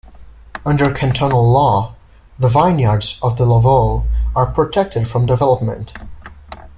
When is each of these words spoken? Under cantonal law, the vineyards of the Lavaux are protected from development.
Under 0.65 0.91
cantonal 0.91 1.51
law, 1.51 1.93
the 2.39 2.47
vineyards 2.49 3.19
of 3.21 3.37
the 3.37 3.45
Lavaux 3.45 4.03
are 4.35 4.47
protected 4.51 5.07
from 5.07 5.27
development. 5.27 5.93